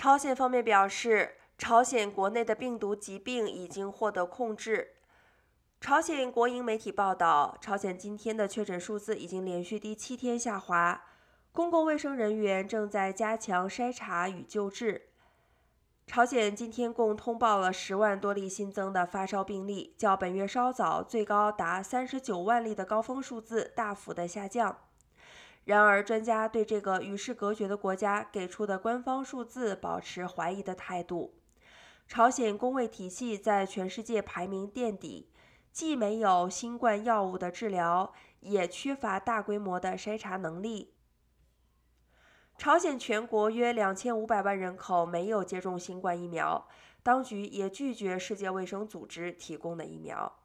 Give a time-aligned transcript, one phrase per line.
[0.00, 4.94] 朝鲜方面表示，朝鲜国内的病毒疾病已经获得控制。
[5.78, 11.04] 朝鲜国营媒体报道，朝鲜今天的确诊数字已经连续第七天下滑，
[11.52, 15.10] 公共卫生人员正在加强筛查与救治。
[16.06, 24.78] 朝鲜今天共通报了十万多例新增的发烧病例，较本月稍早最高达三十九万例的高峰数字大幅的下降。
[25.70, 31.38] 然而，专家对这个与世隔绝的国家给出的官方数字保持怀疑的态度。
[32.08, 35.30] 朝鲜公卫体系在全世界排名垫底，
[35.70, 40.92] 既没有新冠药物的治疗，也缺乏大规模的筛查能力。
[42.58, 46.66] 朝鲜全国约两千五百万人口没有接种新冠疫苗，
[47.04, 50.40] 当局也拒绝世界卫生组织提供的疫苗。